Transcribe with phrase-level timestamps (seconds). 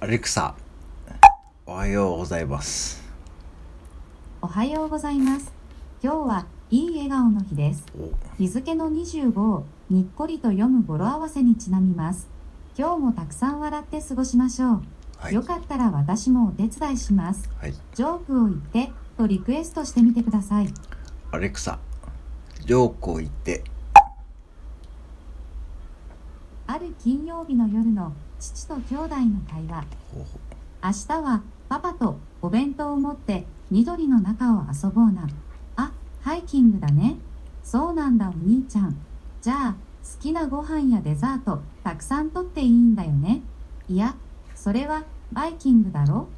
[0.00, 0.54] アレクサ、
[1.66, 3.02] おはようございます。
[4.40, 5.52] おはようございます。
[6.00, 7.84] 今日はいい笑顔の日です。
[7.98, 12.28] お日付の25をにっこりと読む語呂合わせにちなみます。
[12.78, 14.82] 今日もたくさん笑って過ごしましょう。
[15.16, 15.34] はい。
[15.34, 17.50] よかったら私もお手伝いします。
[17.60, 17.72] はい。
[17.72, 20.68] ジョークを言ってとリクエストしてみてください。
[21.32, 21.80] アレクサ、
[22.64, 23.64] ジョークを言って、
[26.68, 29.84] ある金曜日の夜の父と兄弟の会話。
[30.82, 35.28] 明日はパパとお弁当を持って緑の中を遊ぼうな。
[35.76, 37.16] あ、ハイキングだね。
[37.64, 38.96] そうなんだお兄ちゃん。
[39.42, 39.78] じゃあ好
[40.20, 43.42] きなご飯やデザートたくさんとっていいんだよね。
[43.88, 44.14] いや、
[44.54, 46.28] それはバイキングだろ